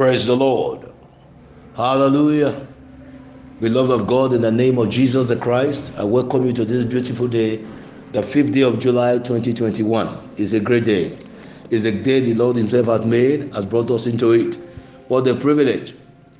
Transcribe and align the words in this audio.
Praise 0.00 0.24
the 0.24 0.34
Lord. 0.34 0.94
Hallelujah. 1.76 2.66
Beloved 3.60 3.90
of 3.90 4.06
God, 4.06 4.32
in 4.32 4.40
the 4.40 4.50
name 4.50 4.78
of 4.78 4.88
Jesus 4.88 5.28
the 5.28 5.36
Christ, 5.36 5.98
I 5.98 6.04
welcome 6.04 6.46
you 6.46 6.54
to 6.54 6.64
this 6.64 6.86
beautiful 6.86 7.28
day, 7.28 7.62
the 8.12 8.22
fifth 8.22 8.52
day 8.52 8.62
of 8.62 8.78
July 8.78 9.18
2021. 9.18 10.30
It's 10.38 10.52
a 10.54 10.60
great 10.60 10.86
day. 10.86 11.18
It's 11.68 11.84
a 11.84 11.92
day 11.92 12.20
the 12.20 12.32
Lord 12.32 12.56
Himself 12.56 12.86
has 12.86 13.04
made, 13.04 13.52
has 13.52 13.66
brought 13.66 13.90
us 13.90 14.06
into 14.06 14.30
it. 14.30 14.54
What 15.08 15.28
a 15.28 15.34
privilege 15.34 15.94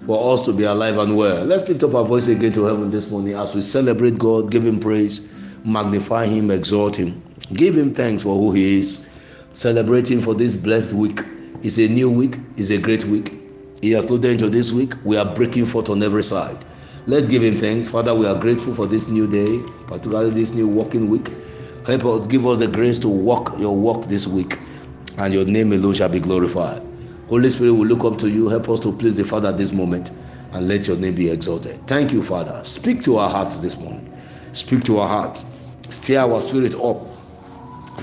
for 0.07 0.33
us 0.33 0.41
to 0.47 0.55
be 0.55 0.63
alive 0.63 0.97
and 0.97 1.15
well. 1.15 1.45
Let's 1.45 1.69
lift 1.69 1.83
up 1.83 1.95
our 1.95 2.05
voice 2.07 2.29
again 2.29 2.55
to 2.55 2.65
heaven 2.65 2.91
this 2.91 3.11
morning 3.11 3.35
as 3.35 3.55
we 3.55 3.61
celebrate 3.61 4.17
God, 4.17 4.51
give 4.51 4.65
Him 4.65 4.81
praise, 4.81 5.31
magnify 5.67 6.25
Him, 6.25 6.51
exalt 6.51 6.97
Him, 6.97 7.23
give 7.53 7.77
Him 7.77 7.93
thanks 7.93 8.23
for 8.23 8.35
who 8.37 8.53
He 8.53 8.79
is. 8.79 9.21
Celebrating 9.53 10.23
for 10.23 10.35
this 10.35 10.55
blessed 10.55 10.95
week. 10.95 11.21
It's 11.63 11.77
a 11.77 11.89
new 11.89 12.11
week, 12.11 12.39
it's 12.57 12.71
a 12.71 12.79
great 12.79 13.05
week. 13.05 13.40
He 13.81 13.93
has 13.93 14.11
no 14.11 14.19
danger 14.19 14.49
this 14.49 14.73
week. 14.73 14.93
We 15.05 15.17
are 15.17 15.35
breaking 15.35 15.67
forth 15.67 15.89
on 15.89 16.03
every 16.03 16.23
side. 16.23 16.65
Let's 17.07 17.29
give 17.29 17.43
Him 17.43 17.59
thanks. 17.59 17.89
Father, 17.89 18.15
we 18.15 18.27
are 18.27 18.39
grateful 18.39 18.75
for 18.75 18.87
this 18.87 19.09
new 19.09 19.27
day, 19.27 19.63
particularly 19.87 20.31
this 20.31 20.53
new 20.53 20.69
working 20.69 21.09
week. 21.09 21.29
Help 21.87 22.05
us, 22.05 22.27
give 22.27 22.47
us 22.47 22.59
the 22.59 22.69
grace 22.69 22.99
to 22.99 23.09
walk 23.09 23.59
your 23.59 23.75
walk 23.75 24.05
this 24.05 24.27
week, 24.27 24.59
and 25.17 25.33
your 25.33 25.47
name 25.47 25.73
alone 25.73 25.95
shall 25.95 26.11
be 26.11 26.21
glorified. 26.21 26.83
Holy 27.29 27.49
Spirit 27.49 27.73
will 27.73 27.87
look 27.87 28.05
up 28.05 28.19
to 28.19 28.29
you. 28.29 28.49
Help 28.49 28.69
us 28.69 28.81
to 28.81 28.93
please 28.93 29.17
the 29.17 29.25
Father 29.25 29.51
this 29.51 29.73
moment, 29.73 30.11
and 30.53 30.69
let 30.69 30.87
your 30.87 30.99
name 30.99 31.15
be 31.15 31.31
exalted. 31.31 31.79
Thank 31.87 32.13
you, 32.13 32.23
Father. 32.23 32.63
Speak 32.65 33.03
to 33.05 33.17
our 33.17 33.31
hearts 33.31 33.59
this 33.59 33.79
morning. 33.79 34.13
Speak 34.53 34.85
to 34.85 34.99
our 34.99 35.09
hearts. 35.09 35.47
Stir 35.89 36.19
our 36.19 36.41
spirit 36.43 36.75
up. 36.75 37.07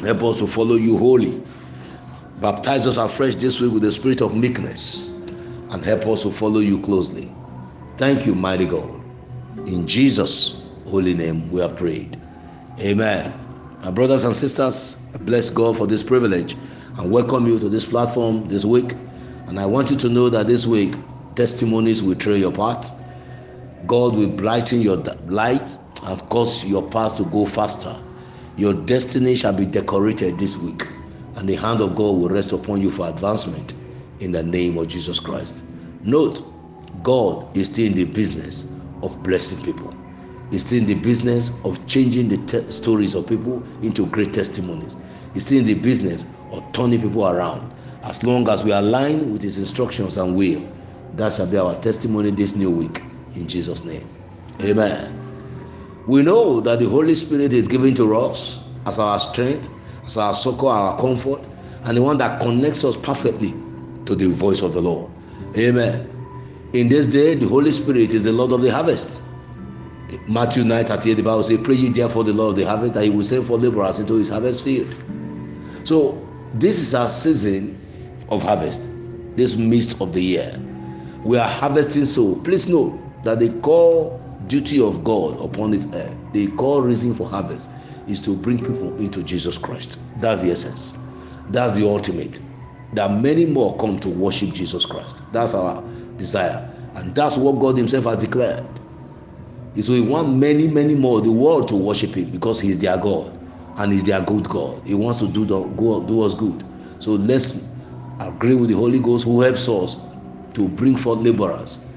Help 0.02 0.24
us 0.24 0.38
to 0.40 0.48
follow 0.48 0.76
you 0.76 0.98
wholly. 0.98 1.44
Baptize 2.42 2.88
us 2.88 2.98
afresh 2.98 3.36
this 3.36 3.62
week 3.62 3.74
with 3.74 3.84
the 3.84 3.92
spirit 3.92 4.22
of 4.22 4.36
meekness, 4.36 5.17
and 5.72 5.84
help 5.84 6.06
us 6.08 6.24
to 6.24 6.32
follow 6.32 6.60
you 6.60 6.80
closely. 6.82 7.32
Thank 7.98 8.26
you, 8.26 8.36
mighty 8.36 8.66
God. 8.66 9.02
In 9.66 9.88
Jesus' 9.88 10.70
holy 10.86 11.14
name, 11.14 11.50
we 11.52 11.62
are 11.62 11.70
prayed. 11.70 12.18
Amen. 12.80 13.34
My 13.84 13.92
brothers 13.92 14.24
and 14.24 14.36
sisters, 14.36 15.10
I 15.14 15.18
bless 15.18 15.50
God 15.50 15.78
for 15.78 15.88
this 15.88 16.04
privilege 16.04 16.56
and 16.98 17.12
welcome 17.12 17.48
you 17.48 17.60
to 17.60 17.70
this 17.70 17.86
platform 17.86 18.48
this 18.48 18.64
week. 18.66 18.96
And 19.48 19.60
I 19.60 19.66
want 19.66 19.92
you 19.92 19.98
to 19.98 20.10
know 20.10 20.30
that 20.30 20.48
this 20.48 20.66
week, 20.66 20.96
testimonies 21.36 22.02
will 22.02 22.16
trail 22.16 22.38
your 22.38 22.52
path. 22.52 23.04
God 23.86 24.16
will 24.16 24.30
brighten 24.30 24.82
your 24.82 24.98
light 25.26 25.78
and 26.04 26.30
cause 26.30 26.66
your 26.66 26.90
path 26.90 27.18
to 27.18 27.26
go 27.26 27.46
faster. 27.46 27.96
Your 28.56 28.74
destiny 28.74 29.36
shall 29.36 29.54
be 29.54 29.66
decorated 29.66 30.40
this 30.40 30.58
week, 30.58 30.88
and 31.36 31.48
the 31.48 31.56
hand 31.56 31.82
of 31.82 31.96
God 31.96 32.12
will 32.16 32.30
rest 32.30 32.52
upon 32.54 32.82
you 32.82 32.90
for 32.90 33.08
advancement 33.08 33.74
in 34.20 34.32
the 34.32 34.44
name 34.44 34.78
of 34.78 34.88
Jesus 34.88 35.20
Christ. 35.20 35.64
Note, 36.04 36.42
God 37.04 37.56
is 37.56 37.68
still 37.68 37.88
in 37.88 37.94
the 37.94 38.06
business 38.06 38.74
of 39.04 39.22
blessing 39.24 39.64
people. 39.64 39.94
He's 40.52 40.66
still 40.66 40.80
in 40.80 40.86
the 40.86 40.96
business 40.96 41.64
of 41.66 41.86
changing 41.88 42.30
the 42.30 42.38
te- 42.46 42.72
stories 42.72 43.16
of 43.16 43.28
people 43.28 43.64
into 43.82 44.06
great 44.08 44.34
testimonies. 44.34 44.96
He's 45.34 45.46
still 45.46 45.60
in 45.60 45.66
the 45.66 45.76
business 45.76 46.26
of 46.52 46.72
turning 46.72 47.02
people 47.02 47.28
around. 47.28 47.74
As 48.04 48.24
long 48.24 48.48
as 48.50 48.64
we 48.64 48.72
align 48.72 49.32
with 49.32 49.42
His 49.42 49.58
instructions 49.58 50.18
and 50.18 50.36
will, 50.36 50.66
that 51.16 51.34
shall 51.34 51.48
be 51.48 51.58
our 51.58 51.76
testimony 51.82 52.32
this 52.32 52.56
new 52.56 52.72
week. 52.72 53.02
In 53.36 53.48
Jesus' 53.48 53.84
name. 53.84 54.08
Amen. 54.62 55.14
We 56.08 56.24
know 56.24 56.62
that 56.62 56.80
the 56.80 56.88
Holy 56.88 57.16
Spirit 57.16 57.52
is 57.52 57.68
given 57.68 57.94
to 57.96 58.18
us 58.18 58.66
as 58.86 58.98
our 58.98 59.20
strength, 59.20 59.70
as 60.06 60.16
our 60.16 60.34
succor, 60.34 60.68
our 60.68 60.98
comfort, 60.98 61.46
and 61.84 61.98
the 61.98 62.02
one 62.02 62.18
that 62.20 62.40
connects 62.40 62.86
us 62.86 62.96
perfectly 62.96 63.54
to 64.08 64.16
the 64.16 64.28
voice 64.30 64.62
of 64.62 64.74
the 64.74 64.82
Lord. 64.82 65.12
Amen. 65.56 66.10
In 66.74 66.90
this 66.90 67.08
day, 67.08 67.36
the 67.36 67.48
Holy 67.48 67.72
Spirit 67.72 68.14
is 68.14 68.24
the 68.24 68.32
Lord 68.32 68.52
of 68.52 68.62
the 68.62 68.72
harvest. 68.72 69.28
Matthew 70.28 70.64
9 70.64 70.86
38, 70.86 71.14
the 71.16 71.24
Bible 71.24 71.44
says, 71.44 71.60
Pray 71.62 71.76
ye 71.76 71.90
therefore 71.90 72.24
the 72.24 72.34
Lord 72.34 72.52
of 72.52 72.56
the 72.58 72.66
harvest 72.66 72.94
that 72.94 73.04
he 73.04 73.10
will 73.10 73.24
send 73.24 73.46
for 73.46 73.58
laborers 73.58 74.00
into 74.00 74.16
his 74.16 74.30
harvest 74.30 74.64
field. 74.64 74.88
So, 75.84 76.28
this 76.54 76.80
is 76.80 76.94
our 76.94 77.10
season 77.10 77.80
of 78.30 78.42
harvest, 78.42 78.90
this 79.36 79.58
mist 79.58 80.02
of 80.02 80.14
the 80.14 80.22
year. 80.22 80.60
We 81.24 81.38
are 81.38 81.48
harvesting 81.48 82.06
so. 82.06 82.36
Please 82.36 82.70
know 82.70 83.02
that 83.24 83.40
the 83.40 83.50
core 83.62 84.22
duty 84.48 84.82
of 84.82 85.04
God 85.04 85.40
upon 85.42 85.72
this 85.72 85.92
earth, 85.94 86.16
the 86.32 86.48
core 86.52 86.82
reason 86.84 87.14
for 87.14 87.28
harvest 87.28 87.70
is 88.08 88.22
to 88.22 88.36
bring 88.36 88.60
people 88.60 88.96
into 88.98 89.24
Jesus 89.24 89.58
Christ. 89.58 90.00
That's 90.22 90.42
the 90.42 90.52
essence. 90.52 90.98
That's 91.50 91.76
the 91.76 91.88
ultimate. 91.88 92.40
That 92.94 93.12
many 93.12 93.46
more 93.46 93.78
come 93.78 94.00
to 94.00 94.10
worship 94.10 94.52
Jesus 94.52 94.86
Christ. 94.86 95.32
That's 95.34 95.54
our 95.54 95.84
desire. 96.18 96.70
And 96.96 97.14
that's 97.14 97.38
what 97.38 97.60
God 97.60 97.78
Himself 97.78 98.06
has 98.06 98.18
declared. 98.18 98.66
So 99.82 99.94
He 99.94 100.02
wants 100.02 100.32
many, 100.32 100.68
many 100.68 100.96
more 100.96 101.22
the 101.22 101.32
world 101.32 101.68
to 101.70 101.76
worship 101.76 102.16
Him 102.16 102.32
because 102.32 102.60
He's 102.60 102.80
their 102.80 102.98
God 102.98 103.38
and 103.78 103.92
He's 103.92 104.04
their 104.04 104.22
good 104.22 104.48
God. 104.50 104.82
He 104.86 104.96
wants 104.96 105.20
to 105.20 105.28
do, 105.28 105.46
the, 105.46 105.60
go, 105.60 106.06
do 106.08 106.24
us 106.24 106.34
good. 106.34 106.64
So 107.00 107.12
let's 107.12 107.70
agree 108.20 108.56
with 108.56 108.70
the 108.70 108.76
Holy 108.76 109.00
Ghost 109.00 109.26
who 109.26 109.42
helps 109.42 109.70
us 109.70 109.98
to 110.56 110.68
bring 110.68 110.98
forth 110.98 111.20
laborers. 111.20 111.88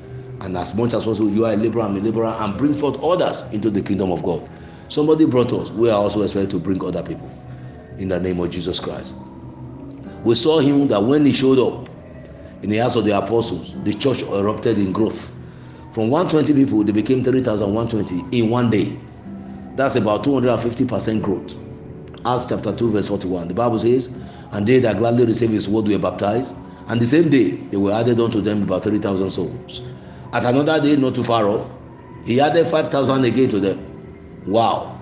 And 0.42 0.56
as 0.56 0.74
much 0.74 0.92
as 0.94 1.04
possible, 1.04 1.30
you 1.30 1.46
are 1.46 1.52
a 1.52 1.56
laborer, 1.56 1.82
I'm 1.82 1.96
a 1.96 2.00
laborer, 2.00 2.34
and 2.38 2.56
bring 2.58 2.74
forth 2.74 3.02
others 3.02 3.50
into 3.52 3.70
the 3.70 3.82
kingdom 3.82 4.12
of 4.12 4.22
God. 4.22 4.48
Somebody 4.88 5.24
brought 5.24 5.52
us. 5.52 5.70
We 5.70 5.88
are 5.88 6.00
also 6.00 6.22
expected 6.22 6.50
to 6.50 6.58
bring 6.58 6.82
other 6.84 7.02
people 7.02 7.30
in 7.98 8.08
the 8.08 8.18
name 8.18 8.40
of 8.40 8.50
Jesus 8.50 8.80
Christ. 8.80 9.16
We 10.24 10.34
saw 10.34 10.58
him 10.58 10.88
that 10.88 11.02
when 11.02 11.24
he 11.24 11.32
showed 11.32 11.58
up 11.58 11.88
in 12.62 12.70
the 12.70 12.76
house 12.76 12.96
of 12.96 13.04
the 13.04 13.16
apostles, 13.16 13.72
the 13.84 13.94
church 13.94 14.22
erupted 14.22 14.78
in 14.78 14.92
growth. 14.92 15.32
From 15.92 16.10
120 16.10 16.52
people, 16.64 16.84
they 16.84 16.92
became 16.92 17.24
3,120 17.24 18.38
in 18.38 18.50
one 18.50 18.70
day. 18.70 18.96
That's 19.76 19.96
about 19.96 20.24
250% 20.24 21.22
growth. 21.22 21.56
Acts 22.26 22.46
chapter 22.46 22.74
2, 22.76 22.90
verse 22.90 23.08
41. 23.08 23.48
The 23.48 23.54
Bible 23.54 23.78
says, 23.78 24.14
And 24.52 24.66
they 24.66 24.78
that 24.80 24.98
gladly 24.98 25.24
received 25.24 25.52
his 25.52 25.68
word 25.68 25.88
were 25.88 25.98
baptized. 25.98 26.54
And 26.88 27.00
the 27.00 27.06
same 27.06 27.30
day, 27.30 27.52
they 27.52 27.78
were 27.78 27.92
added 27.92 28.20
unto 28.20 28.42
them 28.42 28.62
about 28.64 28.82
3,000 28.82 29.30
souls. 29.30 29.80
At 30.32 30.44
another 30.44 30.80
day, 30.80 30.96
not 30.96 31.14
too 31.14 31.24
far 31.24 31.46
off, 31.46 31.70
he 32.24 32.40
added 32.40 32.66
5,000 32.66 33.24
again 33.24 33.48
to 33.48 33.58
them. 33.58 33.86
Wow. 34.46 35.00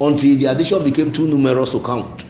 Until 0.00 0.38
the 0.38 0.46
addition 0.46 0.84
became 0.84 1.10
too 1.10 1.26
numerous 1.26 1.70
to 1.70 1.80
count. 1.80 2.24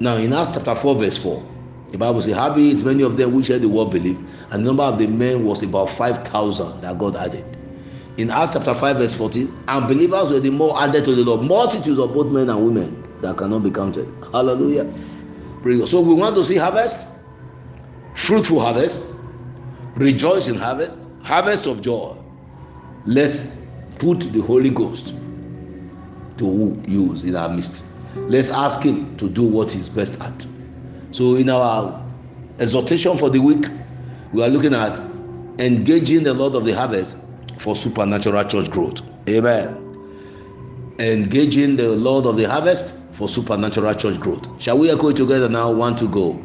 Now, 0.00 0.16
in 0.16 0.32
Acts 0.32 0.54
chapter 0.54 0.74
4, 0.74 0.94
verse 0.96 1.16
4, 1.18 1.42
the 1.90 1.98
Bible 1.98 2.22
says, 2.22 2.34
Howbeit 2.34 2.84
many 2.84 3.02
of 3.02 3.16
them 3.16 3.34
which 3.34 3.48
heard 3.48 3.62
the 3.62 3.68
word 3.68 3.90
believed, 3.90 4.24
and 4.50 4.62
the 4.62 4.68
number 4.68 4.84
of 4.84 4.98
the 4.98 5.06
men 5.06 5.44
was 5.44 5.62
about 5.62 5.90
5,000 5.90 6.82
that 6.82 6.98
God 6.98 7.16
added. 7.16 7.44
In 8.16 8.30
Acts 8.30 8.52
chapter 8.52 8.74
5, 8.74 8.96
verse 8.96 9.14
14, 9.14 9.64
and 9.68 9.88
believers 9.88 10.30
were 10.30 10.40
the 10.40 10.50
more 10.50 10.80
added 10.80 11.04
to 11.04 11.14
the 11.14 11.24
Lord, 11.24 11.42
multitudes 11.42 11.98
of 11.98 12.12
both 12.14 12.32
men 12.32 12.48
and 12.48 12.64
women 12.64 13.02
that 13.22 13.36
cannot 13.36 13.64
be 13.64 13.70
counted. 13.70 14.06
Hallelujah. 14.32 14.92
So 15.86 16.00
we 16.00 16.14
want 16.14 16.36
to 16.36 16.44
see 16.44 16.56
harvest, 16.56 17.24
fruitful 18.14 18.60
harvest, 18.60 19.20
rejoice 19.96 20.48
in 20.48 20.54
harvest, 20.54 21.08
harvest 21.22 21.66
of 21.66 21.82
joy. 21.82 22.16
Let's 23.04 23.66
put 23.98 24.20
the 24.20 24.40
Holy 24.40 24.70
Ghost 24.70 25.14
to 26.38 26.80
use 26.86 27.24
in 27.24 27.34
our 27.34 27.48
midst. 27.48 27.84
Let's 28.14 28.50
ask 28.50 28.82
Him 28.82 29.16
to 29.16 29.28
do 29.28 29.46
what 29.46 29.72
He's 29.72 29.88
best 29.88 30.20
at. 30.20 30.46
So, 31.12 31.36
in 31.36 31.48
our 31.48 32.04
exhortation 32.58 33.16
for 33.16 33.30
the 33.30 33.40
week, 33.40 33.66
we 34.32 34.42
are 34.42 34.48
looking 34.48 34.74
at 34.74 34.98
engaging 35.58 36.24
the 36.24 36.34
Lord 36.34 36.54
of 36.54 36.64
the 36.64 36.72
harvest 36.72 37.18
for 37.58 37.74
supernatural 37.74 38.44
church 38.44 38.70
growth. 38.70 39.02
Amen. 39.28 39.84
Engaging 40.98 41.76
the 41.76 41.90
Lord 41.90 42.26
of 42.26 42.36
the 42.36 42.44
harvest 42.44 42.98
for 43.14 43.28
supernatural 43.28 43.94
church 43.94 44.20
growth. 44.20 44.60
Shall 44.60 44.78
we 44.78 44.90
echo 44.90 45.12
together 45.12 45.48
now? 45.48 45.70
One 45.72 45.96
to 45.96 46.08
go. 46.08 46.42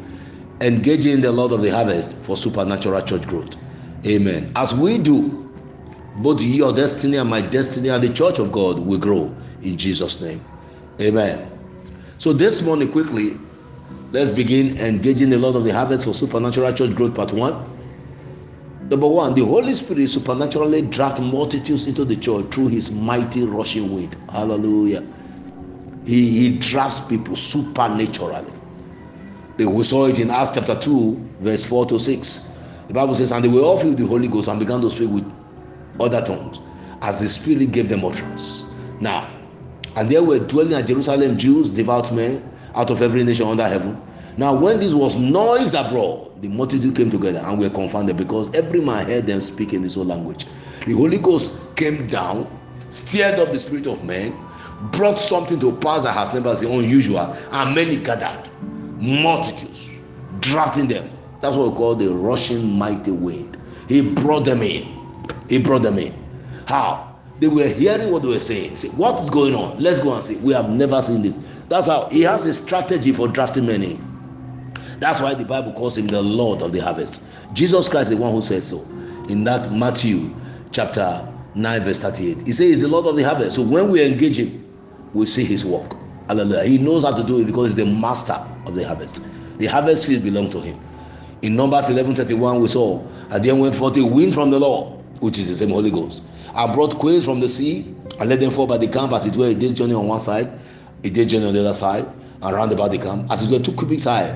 Engaging 0.60 1.20
the 1.20 1.32
Lord 1.32 1.52
of 1.52 1.62
the 1.62 1.70
harvest 1.70 2.16
for 2.16 2.36
supernatural 2.36 3.02
church 3.02 3.26
growth. 3.26 3.56
Amen. 4.06 4.52
As 4.56 4.74
we 4.74 4.98
do, 4.98 5.52
both 6.16 6.40
your 6.40 6.72
destiny 6.72 7.16
and 7.16 7.28
my 7.28 7.40
destiny 7.40 7.88
and 7.88 8.02
the 8.02 8.12
church 8.12 8.38
of 8.38 8.52
God 8.52 8.80
will 8.80 8.98
grow 8.98 9.34
in 9.62 9.76
Jesus' 9.76 10.20
name. 10.20 10.40
Amen. 11.00 11.53
So 12.18 12.32
this 12.32 12.64
morning, 12.64 12.92
quickly, 12.92 13.36
let's 14.12 14.30
begin 14.30 14.78
engaging 14.78 15.32
a 15.32 15.38
lot 15.38 15.56
of 15.56 15.64
the 15.64 15.72
habits 15.72 16.06
of 16.06 16.14
supernatural 16.16 16.72
church 16.72 16.94
growth, 16.94 17.14
part 17.14 17.32
one. 17.32 17.54
Number 18.88 19.08
one, 19.08 19.34
the 19.34 19.44
Holy 19.44 19.74
Spirit 19.74 20.08
supernaturally 20.08 20.82
draft 20.82 21.20
multitudes 21.20 21.86
into 21.86 22.04
the 22.04 22.16
church 22.16 22.46
through 22.52 22.68
his 22.68 22.92
mighty 22.92 23.44
rushing 23.44 23.92
wind. 23.92 24.16
Hallelujah. 24.30 25.04
He, 26.04 26.30
he 26.30 26.58
drafts 26.58 27.00
people 27.00 27.34
supernaturally. 27.34 28.52
We 29.58 29.84
saw 29.84 30.06
it 30.06 30.18
in 30.18 30.30
Acts 30.30 30.52
chapter 30.52 30.78
2, 30.78 31.30
verse 31.40 31.64
4 31.64 31.86
to 31.86 31.98
6. 31.98 32.56
The 32.88 32.94
Bible 32.94 33.14
says, 33.14 33.32
And 33.32 33.44
they 33.44 33.48
were 33.48 33.62
all 33.62 33.78
filled 33.78 33.94
with 33.94 34.00
the 34.00 34.06
Holy 34.06 34.28
Ghost 34.28 34.48
and 34.48 34.60
began 34.60 34.80
to 34.82 34.90
speak 34.90 35.10
with 35.10 35.24
other 35.98 36.24
tongues 36.24 36.60
as 37.02 37.20
the 37.20 37.28
Spirit 37.28 37.72
gave 37.72 37.88
them 37.88 38.04
utterance. 38.04 38.64
Now, 39.00 39.33
and 39.96 40.08
there 40.08 40.22
were 40.22 40.38
dwelling 40.38 40.74
at 40.74 40.86
Jerusalem 40.86 41.38
Jews, 41.38 41.70
devout 41.70 42.12
men, 42.12 42.42
out 42.74 42.90
of 42.90 43.02
every 43.02 43.22
nation 43.22 43.46
under 43.46 43.68
heaven. 43.68 44.00
Now, 44.36 44.54
when 44.54 44.80
this 44.80 44.92
was 44.94 45.16
noised 45.16 45.74
abroad, 45.74 46.42
the 46.42 46.48
multitude 46.48 46.96
came 46.96 47.10
together 47.10 47.38
and 47.38 47.58
were 47.60 47.70
confounded 47.70 48.16
because 48.16 48.52
every 48.54 48.80
man 48.80 49.06
heard 49.06 49.26
them 49.26 49.40
speak 49.40 49.72
in 49.72 49.82
his 49.82 49.96
own 49.96 50.08
language. 50.08 50.46
The 50.86 50.92
Holy 50.92 51.18
Ghost 51.18 51.76
came 51.76 52.08
down, 52.08 52.48
stirred 52.90 53.38
up 53.38 53.52
the 53.52 53.58
spirit 53.58 53.86
of 53.86 54.04
men, 54.04 54.36
brought 54.90 55.20
something 55.20 55.60
to 55.60 55.72
pass 55.76 56.02
that 56.02 56.12
has 56.12 56.34
never 56.34 56.58
been 56.60 56.80
unusual, 56.80 57.20
and 57.52 57.74
many 57.74 57.96
gathered, 57.96 58.50
multitudes, 58.98 59.88
drafting 60.40 60.88
them. 60.88 61.08
That's 61.40 61.56
what 61.56 61.70
we 61.70 61.76
call 61.76 61.94
the 61.94 62.08
rushing 62.08 62.76
mighty 62.76 63.12
wind. 63.12 63.56
He 63.88 64.00
brought 64.14 64.44
them 64.44 64.62
in. 64.62 64.88
He 65.48 65.58
brought 65.58 65.82
them 65.82 65.98
in. 65.98 66.12
How? 66.66 67.13
They 67.40 67.48
were 67.48 67.66
hearing 67.66 68.12
what 68.12 68.22
they 68.22 68.28
were 68.28 68.38
saying. 68.38 68.76
Say, 68.76 68.88
what 68.90 69.20
is 69.20 69.28
going 69.30 69.54
on? 69.54 69.78
Let's 69.78 70.00
go 70.00 70.14
and 70.14 70.22
see. 70.22 70.36
We 70.36 70.52
have 70.52 70.70
never 70.70 71.02
seen 71.02 71.22
this. 71.22 71.38
That's 71.68 71.86
how 71.86 72.08
he 72.10 72.22
has 72.22 72.46
a 72.46 72.54
strategy 72.54 73.12
for 73.12 73.26
drafting 73.28 73.68
in. 73.68 74.14
That's 75.00 75.20
why 75.20 75.34
the 75.34 75.44
Bible 75.44 75.72
calls 75.72 75.98
him 75.98 76.06
the 76.06 76.22
Lord 76.22 76.62
of 76.62 76.72
the 76.72 76.78
harvest. 76.78 77.22
Jesus 77.52 77.88
Christ 77.88 78.10
is 78.10 78.16
the 78.16 78.22
one 78.22 78.32
who 78.32 78.40
says 78.40 78.66
so. 78.68 78.80
In 79.28 79.44
that 79.44 79.72
Matthew 79.72 80.34
chapter 80.70 81.26
9, 81.54 81.80
verse 81.82 81.98
38. 81.98 82.46
He 82.46 82.52
says 82.52 82.66
he's 82.66 82.80
the 82.82 82.88
Lord 82.88 83.06
of 83.06 83.16
the 83.16 83.22
harvest. 83.22 83.56
So 83.56 83.62
when 83.62 83.90
we 83.90 84.04
engage 84.04 84.38
him, 84.38 84.64
we 85.12 85.26
see 85.26 85.44
his 85.44 85.64
work. 85.64 85.94
Hallelujah. 86.28 86.64
He 86.64 86.78
knows 86.78 87.04
how 87.04 87.16
to 87.16 87.22
do 87.22 87.40
it 87.40 87.46
because 87.46 87.66
he's 87.66 87.76
the 87.76 87.86
master 87.86 88.38
of 88.66 88.74
the 88.74 88.86
harvest. 88.86 89.24
The 89.58 89.66
harvest 89.66 90.06
field 90.06 90.22
belongs 90.22 90.52
to 90.52 90.60
him. 90.60 90.78
In 91.42 91.56
Numbers 91.56 91.86
11:31, 91.86 92.60
we 92.60 92.68
saw, 92.68 93.04
and 93.30 93.44
then 93.44 93.58
went 93.58 93.74
forth 93.74 93.96
a 93.96 94.04
wind 94.04 94.32
from 94.34 94.50
the 94.50 94.58
Lord, 94.58 94.98
which 95.20 95.38
is 95.38 95.48
the 95.48 95.54
same 95.56 95.70
Holy 95.70 95.90
Ghost, 95.90 96.24
and 96.54 96.72
brought 96.72 96.98
quails 96.98 97.24
from 97.24 97.40
the 97.40 97.48
sea, 97.48 97.94
and 98.20 98.28
let 98.28 98.40
them 98.40 98.50
fall 98.50 98.66
by 98.66 98.78
the 98.78 98.88
camp 98.88 99.12
as 99.12 99.26
it 99.26 99.34
were 99.36 99.46
a 99.46 99.54
day's 99.54 99.74
journey 99.74 99.94
on 99.94 100.06
one 100.06 100.18
side, 100.18 100.52
a 101.02 101.10
day's 101.10 101.26
journey 101.26 101.46
on 101.46 101.54
the 101.54 101.60
other 101.60 101.74
side, 101.74 102.06
and 102.42 102.56
round 102.56 102.72
about 102.72 102.90
the 102.90 102.98
camp, 102.98 103.30
as 103.30 103.42
it 103.42 103.50
were 103.50 103.62
two 103.62 103.72
cubits 103.72 104.04
high 104.04 104.28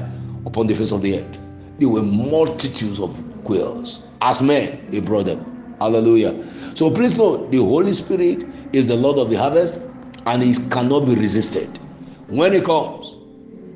upon 0.46 0.66
the 0.66 0.74
face 0.74 0.92
of 0.92 1.02
the 1.02 1.18
earth. 1.18 1.38
There 1.78 1.88
were 1.88 2.02
multitudes 2.02 2.98
of 2.98 3.22
quails. 3.44 4.06
As 4.20 4.42
men, 4.42 4.88
he 4.90 5.00
brought 5.00 5.26
them. 5.26 5.76
Hallelujah. 5.80 6.34
So 6.74 6.90
please 6.90 7.16
note, 7.16 7.52
the 7.52 7.58
Holy 7.58 7.92
Spirit 7.92 8.44
is 8.72 8.88
the 8.88 8.96
Lord 8.96 9.18
of 9.18 9.30
the 9.30 9.36
harvest, 9.36 9.80
and 10.26 10.42
he 10.42 10.54
cannot 10.70 11.06
be 11.06 11.14
resisted. 11.14 11.68
When 12.26 12.52
he 12.52 12.60
comes, 12.60 13.16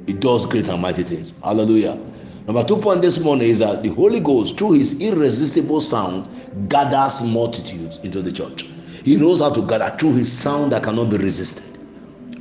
he 0.06 0.12
does 0.12 0.46
great 0.46 0.69
and 0.69 0.82
mighty 0.82 1.05
things. 1.05 1.38
Hallelujah. 1.40 1.99
Number 2.47 2.65
two 2.65 2.79
point 2.79 3.03
this 3.03 3.23
morning 3.23 3.49
is 3.49 3.61
that 3.61 3.83
the 3.83 3.91
Holy 3.91 4.19
Ghost, 4.19 4.59
through 4.59 4.73
his 4.73 5.00
irresistible 5.00 5.81
sound, 5.81 6.29
gathers 6.69 7.23
multitudes 7.23 7.99
into 8.03 8.21
the 8.21 8.33
church. 8.33 8.65
He 9.05 9.17
knows 9.17 9.41
how 9.41 9.53
to 9.55 9.62
gather 9.67 9.94
through 9.97 10.15
his 10.15 10.33
sound 10.33 10.73
that 10.73 10.83
cannot 10.83 11.11
be 11.11 11.19
resisted. 11.19 11.79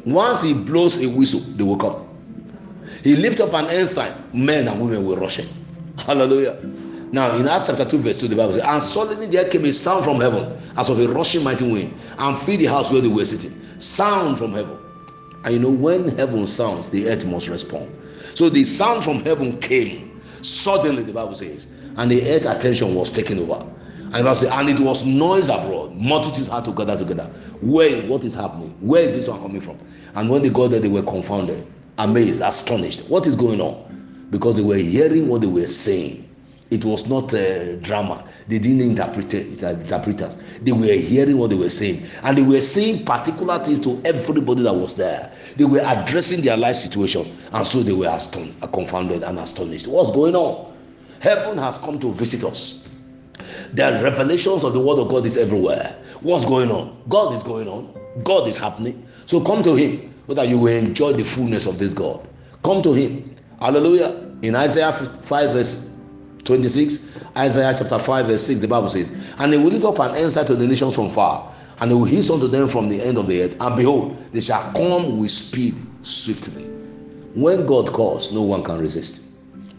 Once 0.06 0.42
he 0.42 0.54
blows 0.54 1.04
a 1.04 1.10
whistle, 1.10 1.40
they 1.40 1.64
will 1.64 1.78
come. 1.78 2.08
He 3.04 3.16
lifted 3.16 3.44
up 3.46 3.54
an 3.54 3.70
ensign, 3.70 4.12
men 4.34 4.68
and 4.68 4.82
women 4.82 5.06
were 5.06 5.16
rushing. 5.16 5.48
Hallelujah. 5.98 6.60
Now, 7.12 7.36
in 7.36 7.48
Acts 7.48 7.68
chapter 7.68 7.86
2, 7.86 7.98
verse 8.00 8.20
2, 8.20 8.28
the 8.30 8.36
Bible 8.36 8.54
says, 8.54 8.64
And 8.66 8.82
suddenly 8.82 9.28
there 9.28 9.48
came 9.50 9.66
a 9.66 9.74
sound 9.74 10.04
from 10.04 10.20
heaven, 10.20 10.60
as 10.78 10.90
of 10.90 11.00
a 11.00 11.08
rushing 11.08 11.44
mighty 11.44 11.70
wind, 11.70 11.94
and 12.18 12.38
filled 12.40 12.60
the 12.60 12.66
house 12.66 12.92
where 12.92 13.02
they 13.02 13.08
were 13.08 13.26
sitting. 13.26 13.52
Sound 13.80 14.38
from 14.38 14.54
heaven. 14.54 14.78
And 15.44 15.54
you 15.54 15.60
know, 15.60 15.72
when 15.72 16.16
heaven 16.18 16.46
sounds, 16.48 16.90
the 16.90 17.10
earth 17.10 17.26
must 17.26 17.48
respond. 17.48 17.92
So 18.36 18.50
the 18.50 18.64
sound 18.64 19.04
from 19.04 19.24
heaven 19.24 19.60
came. 19.60 20.22
Suddenly, 20.42 21.04
the 21.04 21.14
Bible 21.14 21.36
says, 21.36 21.68
and 21.98 22.10
the 22.12 22.28
earth 22.30 22.46
attention 22.46 22.96
was 22.96 23.12
taken 23.12 23.40
over. 23.40 23.66
And 24.14 24.14
the 24.14 24.24
Bible 24.24 24.52
and 24.52 24.70
it 24.70 24.80
was 24.80 25.06
noise 25.06 25.50
abroad. 25.50 25.96
Multitudes 25.96 26.48
had 26.48 26.66
to 26.66 26.72
gather 26.74 26.98
together. 26.98 27.26
Where, 27.62 28.02
what 28.08 28.24
is 28.24 28.34
happening? 28.34 28.76
Where 28.80 29.04
is 29.04 29.14
this 29.14 29.28
one 29.28 29.42
coming 29.42 29.62
from? 29.62 29.78
And 30.16 30.30
when 30.30 30.42
they 30.42 30.50
got 30.50 30.72
there, 30.72 30.80
they 30.80 30.90
were 30.90 31.04
confounded, 31.04 31.66
amazed, 31.98 32.42
astonished. 32.42 33.10
What 33.10 33.28
is 33.28 33.36
going 33.36 33.62
on? 33.62 34.28
Because 34.30 34.56
they 34.56 34.64
were 34.64 34.76
hearing 34.76 35.28
what 35.28 35.42
they 35.42 35.48
were 35.48 35.68
saying. 35.68 36.28
It 36.72 36.86
was 36.86 37.10
not 37.10 37.34
a 37.34 37.76
drama. 37.82 38.26
They 38.48 38.58
didn't 38.58 38.82
interpret 38.82 39.34
it, 39.34 39.62
interpreters. 39.62 40.40
They 40.62 40.72
were 40.72 40.86
hearing 40.94 41.38
what 41.38 41.50
they 41.50 41.58
were 41.58 41.70
saying, 41.70 42.08
and 42.24 42.38
they 42.38 42.44
were 42.44 42.62
saying 42.62 43.04
particular 43.04 43.60
things 43.60 43.82
to 43.82 44.02
everybody 44.06 44.64
that 44.64 44.74
was 44.74 44.96
there. 44.96 45.32
They 45.58 45.66
were 45.66 45.82
addressing 45.86 46.42
their 46.42 46.56
life 46.56 46.78
situation, 46.78 47.26
and 47.52 47.68
so 47.68 47.80
they 47.84 47.92
were 47.92 48.08
astonished, 48.08 48.56
confounded, 48.72 49.24
and 49.24 49.38
astonished. 49.38 49.88
What's 49.88 50.12
going 50.12 50.34
on? 50.34 50.74
Heaven 51.20 51.58
has 51.58 51.78
come 51.78 52.00
to 52.00 52.14
visit 52.14 52.44
us. 52.50 52.88
The 53.74 54.00
revelations 54.02 54.64
of 54.64 54.74
the 54.74 54.80
word 54.80 55.00
of 55.00 55.10
God 55.10 55.26
is 55.26 55.36
everywhere. 55.36 55.96
What's 56.22 56.46
going 56.46 56.72
on? 56.72 57.02
God 57.10 57.34
is 57.34 57.44
going 57.44 57.68
on. 57.68 57.94
God 58.24 58.48
is 58.48 58.58
happening. 58.58 59.06
So 59.26 59.42
come 59.44 59.62
to 59.64 59.76
Him 59.76 60.14
so 60.28 60.36
that 60.36 60.48
you 60.48 60.58
will 60.58 60.74
enjoy 60.74 61.12
the 61.14 61.24
fullness 61.24 61.68
of 61.68 61.80
this 61.80 61.94
God. 61.94 62.26
Come 62.64 62.82
to 62.84 62.94
Him. 62.94 63.36
Hallelujah. 63.60 64.32
In 64.42 64.56
Isaiah 64.56 64.94
5, 64.94 65.52
verse 65.52 65.91
26, 66.44 67.18
Isaiah 67.38 67.76
chapter 67.78 68.00
5, 68.00 68.26
verse 68.26 68.46
6, 68.46 68.62
the 68.62 68.68
Bible 68.68 68.90
says, 68.90 69.12
And 69.38 69.54
they 69.54 69.58
will 69.58 69.72
lift 69.72 69.86
up 69.86 70.00
an 70.00 70.16
ensign 70.16 70.46
to 70.46 70.56
the 70.56 70.68
nations 70.68 70.96
from 70.96 71.10
far, 71.10 71.54
and 71.80 71.92
they 71.92 71.96
will 71.96 72.06
hiss 72.06 72.30
unto 72.30 72.48
them 72.48 72.68
from 72.68 72.90
the 72.90 73.02
end 73.02 73.18
of 73.18 73.28
the 73.28 73.44
earth, 73.44 73.58
and 73.60 73.76
behold, 73.76 74.18
they 74.32 74.42
shall 74.42 74.72
come 74.74 75.18
with 75.20 75.32
speed 75.32 75.76
swiftly. 76.04 76.64
When 77.34 77.66
God 77.66 77.94
calls, 77.94 78.32
no 78.32 78.42
one 78.42 78.64
can 78.64 78.80
resist. 78.80 79.24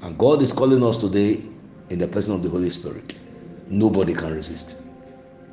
And 0.02 0.16
God 0.18 0.42
is 0.42 0.52
calling 0.52 0.82
us 0.84 0.96
today 0.96 1.44
in 1.90 1.98
the 1.98 2.08
person 2.08 2.34
of 2.34 2.42
the 2.42 2.48
Holy 2.48 2.70
Spirit. 2.70 3.14
Nobody 3.68 4.14
can 4.14 4.34
resist. 4.34 4.82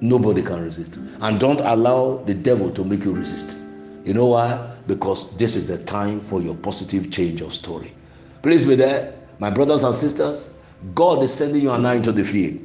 Nobody 0.02 0.42
can 0.42 0.64
resist. 0.64 0.98
And 1.22 1.40
don't 1.40 1.62
allow 1.62 2.24
the 2.26 2.34
devil 2.34 2.72
to 2.72 2.84
make 2.84 3.04
you 3.04 3.14
resist. 3.14 3.58
You 4.06 4.14
know 4.14 4.28
why? 4.28 4.76
Because 4.88 5.38
this 5.38 5.56
is 5.56 5.68
the 5.68 5.84
time 5.86 6.22
for 6.22 6.42
your 6.42 6.56
positive 6.56 7.12
change 7.12 7.42
of 7.42 7.54
story. 7.54 7.94
Please 8.42 8.66
be 8.66 8.76
there, 8.76 9.14
my 9.40 9.50
brothers 9.50 9.84
and 9.84 9.94
sisters. 9.94 10.56
God 10.96 11.24
is 11.24 11.34
sending 11.34 11.62
you 11.62 11.72
and 11.72 11.86
I 11.86 11.96
into 11.96 12.12
the 12.14 12.24
field. 12.24 12.60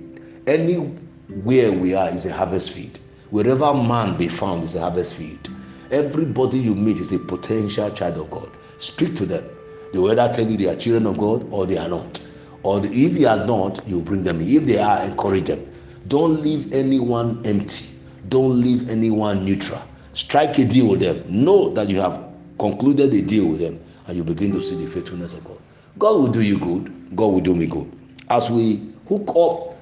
Anywhere 0.47 1.73
we 1.73 1.95
are 1.95 2.09
is 2.11 2.27
a 2.27 2.33
harvest 2.33 2.71
field. 2.71 3.01
Wherever 3.31 3.75
man 3.75 4.17
be 4.17 4.29
found 4.29 4.63
is 4.63 4.77
a 4.77 4.81
harvest 4.81 5.17
field. 5.17 5.49
Everybody 5.91 6.59
you 6.59 6.77
meet 6.77 6.99
is 6.99 7.11
a 7.13 7.19
potential 7.19 7.91
child 7.91 8.19
of 8.19 8.31
God. 8.31 8.51
Speak 8.79 9.17
to 9.17 9.27
them. 9.27 9.45
They 9.93 9.99
will 9.99 10.13
either 10.19 10.33
tell 10.33 10.47
you 10.49 10.57
they 10.57 10.69
are 10.69 10.77
children 10.77 11.07
of 11.07 11.19
God 11.19 11.47
or 11.53 11.67
they 11.67 11.77
are 11.77 11.89
not. 11.89 12.21
Or 12.63 12.81
if 12.85 13.15
they 13.15 13.25
are 13.25 13.45
not, 13.47 13.87
you 13.87 14.01
bring 14.01 14.23
them 14.23 14.41
in. 14.41 14.49
If 14.49 14.65
they 14.65 14.79
are, 14.79 15.03
encourage 15.05 15.47
them. 15.47 15.67
Don't 16.07 16.41
leave 16.41 16.73
anyone 16.73 17.43
empty. 17.45 17.99
Don't 18.29 18.61
leave 18.61 18.89
anyone 18.89 19.45
neutral. 19.45 19.83
Strike 20.13 20.59
a 20.59 20.65
deal 20.65 20.89
with 20.91 21.01
them. 21.01 21.25
Know 21.29 21.71
that 21.71 21.89
you 21.89 22.01
have 22.01 22.33
concluded 22.61 23.13
a 23.13 23.23
deal 23.23 23.49
with 23.49 23.61
them 23.61 23.81
and 24.07 24.17
you 24.17 24.23
begin 24.23 24.53
to 24.53 24.63
see 24.63 24.77
the 24.77 24.89
faithfulness 24.91 25.33
of 25.33 25.45
God. 25.45 25.59
God 25.99 26.17
will 26.17 26.33
do 26.33 26.43
you 26.43 26.59
good. 26.59 27.17
God 27.17 27.27
will 27.33 27.41
do 27.41 27.55
me 27.55 27.67
good. 27.67 27.91
As 28.31 28.51
we 28.51 28.93
hook 29.09 29.29
up, 29.37 29.77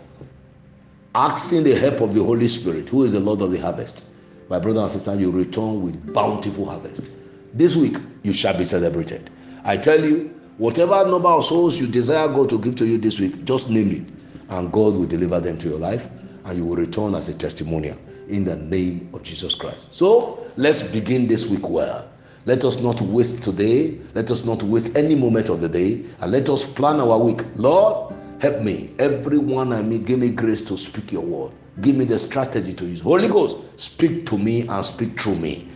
asking 1.14 1.64
the 1.64 1.74
help 1.74 2.00
of 2.00 2.14
the 2.14 2.22
Holy 2.22 2.48
Spirit, 2.48 2.88
who 2.88 3.04
is 3.04 3.12
the 3.12 3.20
Lord 3.20 3.40
of 3.42 3.50
the 3.50 3.58
harvest, 3.58 4.06
my 4.48 4.58
brother 4.58 4.80
and 4.80 4.90
sister, 4.90 5.14
you 5.14 5.30
return 5.30 5.82
with 5.82 6.12
bountiful 6.12 6.66
harvest. 6.66 7.12
This 7.54 7.76
week, 7.76 7.96
you 8.22 8.32
shall 8.32 8.56
be 8.56 8.64
celebrated. 8.64 9.30
I 9.64 9.76
tell 9.76 10.02
you, 10.02 10.28
whatever 10.58 11.06
number 11.08 11.28
of 11.28 11.44
souls 11.44 11.78
you 11.78 11.86
desire 11.86 12.28
God 12.28 12.48
to 12.50 12.58
give 12.58 12.74
to 12.76 12.86
you 12.86 12.98
this 12.98 13.20
week, 13.20 13.44
just 13.44 13.70
name 13.70 13.90
it, 13.90 14.50
and 14.50 14.72
God 14.72 14.94
will 14.94 15.06
deliver 15.06 15.40
them 15.40 15.58
to 15.58 15.68
your 15.68 15.78
life, 15.78 16.08
and 16.44 16.58
you 16.58 16.64
will 16.64 16.76
return 16.76 17.14
as 17.14 17.28
a 17.28 17.34
testimonial 17.34 17.98
in 18.28 18.44
the 18.44 18.56
name 18.56 19.08
of 19.14 19.22
Jesus 19.22 19.54
Christ. 19.54 19.94
So 19.94 20.44
let's 20.56 20.82
begin 20.90 21.28
this 21.28 21.48
week 21.48 21.68
well. 21.68 22.08
Let 22.44 22.64
us 22.64 22.80
not 22.80 23.00
waste 23.00 23.44
today. 23.44 23.98
Let 24.14 24.30
us 24.30 24.44
not 24.44 24.62
waste 24.64 24.96
any 24.96 25.14
moment 25.14 25.48
of 25.48 25.60
the 25.60 25.68
day. 25.68 26.04
And 26.20 26.32
let 26.32 26.48
us 26.48 26.70
plan 26.70 26.98
our 27.00 27.18
week. 27.18 27.44
Lord, 27.54 28.14
help 28.42 28.60
me. 28.60 28.90
Everyone 28.98 29.72
I 29.72 29.82
meet, 29.82 30.04
give 30.04 30.18
me 30.18 30.30
grace 30.30 30.62
to 30.62 30.76
speak 30.76 31.12
your 31.12 31.22
word. 31.22 31.52
Give 31.80 31.94
me 31.94 32.04
the 32.04 32.18
strategy 32.18 32.74
to 32.74 32.84
use. 32.84 33.00
Holy 33.00 33.28
Ghost, 33.28 33.56
speak 33.78 34.26
to 34.26 34.36
me 34.36 34.66
and 34.66 34.84
speak 34.84 35.18
through 35.18 35.36
me. 35.36 35.68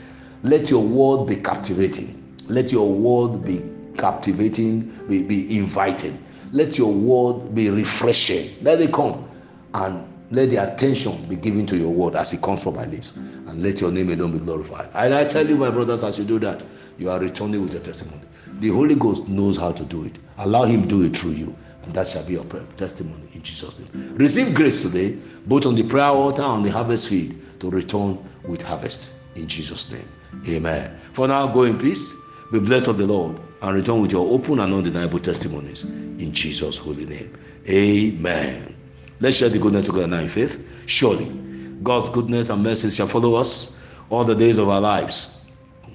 Let 0.42 0.68
your 0.68 0.82
word 0.82 1.28
be 1.28 1.36
captivating. 1.36 2.20
Let 2.48 2.72
your 2.72 2.92
word 2.92 3.44
be 3.44 3.62
captivating, 3.96 4.88
be, 5.08 5.22
be 5.22 5.56
inviting. 5.56 6.20
Let 6.50 6.76
your 6.76 6.92
word 6.92 7.54
be 7.54 7.70
refreshing. 7.70 8.50
Let 8.62 8.80
it 8.80 8.92
come 8.92 9.28
and 9.74 10.04
let 10.32 10.50
the 10.50 10.56
attention 10.56 11.24
be 11.28 11.36
given 11.36 11.66
to 11.66 11.76
your 11.76 11.92
word 11.92 12.16
as 12.16 12.32
it 12.32 12.42
comes 12.42 12.64
from 12.64 12.74
my 12.74 12.86
lips. 12.86 13.14
And 13.14 13.62
let 13.62 13.80
your 13.80 13.92
name 13.92 14.10
alone 14.10 14.32
be 14.32 14.40
glorified. 14.40 14.88
And 14.94 15.14
I 15.14 15.24
tell 15.24 15.46
you, 15.46 15.56
my 15.56 15.70
brothers, 15.70 16.02
as 16.02 16.18
you 16.18 16.24
do 16.24 16.40
that, 16.40 16.64
you 16.98 17.10
are 17.10 17.20
returning 17.20 17.62
with 17.62 17.74
your 17.74 17.82
testimony. 17.82 18.22
The 18.58 18.70
Holy 18.70 18.96
Ghost 18.96 19.28
knows 19.28 19.56
how 19.56 19.70
to 19.70 19.84
do 19.84 20.04
it. 20.04 20.18
Allow 20.38 20.64
Him 20.64 20.88
do 20.88 21.04
it 21.04 21.16
through 21.16 21.32
you. 21.32 21.56
And 21.86 21.94
that 21.94 22.08
shall 22.08 22.24
be 22.24 22.34
your 22.34 22.44
testimony 22.76 23.28
in 23.32 23.42
Jesus' 23.42 23.78
name. 23.78 24.14
Receive 24.16 24.54
grace 24.54 24.82
today, 24.82 25.16
both 25.46 25.64
on 25.66 25.74
the 25.74 25.84
prayer 25.84 26.04
altar 26.06 26.42
and 26.42 26.50
on 26.50 26.62
the 26.62 26.70
harvest 26.70 27.08
field, 27.08 27.34
to 27.60 27.70
return 27.70 28.18
with 28.46 28.60
harvest 28.60 29.18
in 29.36 29.48
Jesus' 29.48 29.90
name. 29.90 30.08
Amen. 30.48 30.94
For 31.12 31.28
now, 31.28 31.46
go 31.46 31.62
in 31.62 31.78
peace. 31.78 32.14
Be 32.52 32.60
blessed 32.60 32.88
of 32.88 32.98
the 32.98 33.06
Lord 33.06 33.40
and 33.62 33.74
return 33.74 34.02
with 34.02 34.12
your 34.12 34.30
open 34.32 34.60
and 34.60 34.72
undeniable 34.72 35.18
testimonies 35.18 35.84
in 35.84 36.32
Jesus' 36.32 36.76
holy 36.76 37.06
name. 37.06 37.32
Amen. 37.68 38.74
Let's 39.20 39.38
share 39.38 39.48
the 39.48 39.58
goodness 39.58 39.88
of 39.88 39.94
God 39.94 40.10
now 40.10 40.20
in 40.20 40.28
faith. 40.28 40.64
Surely, 40.86 41.26
God's 41.82 42.10
goodness 42.10 42.50
and 42.50 42.62
mercy 42.62 42.90
shall 42.90 43.08
follow 43.08 43.34
us 43.34 43.82
all 44.10 44.24
the 44.24 44.34
days 44.34 44.58
of 44.58 44.68
our 44.68 44.80
lives. 44.80 45.46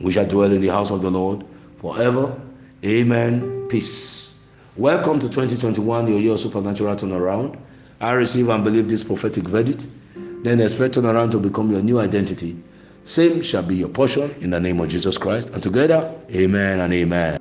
We 0.02 0.12
shall 0.12 0.26
dwell 0.26 0.52
in 0.52 0.62
the 0.62 0.70
house 0.70 0.92
of 0.92 1.02
the 1.02 1.12
Lord 1.12 1.46
forever. 1.78 2.40
Amen. 2.84 3.68
Peace. 3.70 4.41
Welcome 4.82 5.20
to 5.20 5.30
2021, 5.30 6.08
your 6.08 6.20
year 6.20 6.32
of 6.32 6.40
supernatural 6.40 6.96
turnaround. 6.96 7.56
I 8.00 8.14
receive 8.14 8.50
and 8.50 8.64
believe 8.64 8.90
this 8.90 9.04
prophetic 9.04 9.44
verdict. 9.44 9.86
Then 10.16 10.60
expect 10.60 10.96
turnaround 10.96 11.30
to 11.34 11.38
become 11.38 11.72
your 11.72 11.84
new 11.84 12.00
identity. 12.00 12.58
Same 13.04 13.44
shall 13.44 13.62
be 13.62 13.76
your 13.76 13.90
portion 13.90 14.34
in 14.42 14.50
the 14.50 14.60
name 14.60 14.80
of 14.80 14.90
Jesus 14.90 15.20
Christ. 15.20 15.52
And 15.52 15.62
together, 15.62 16.12
amen 16.34 16.80
and 16.80 16.92
amen. 16.92 17.41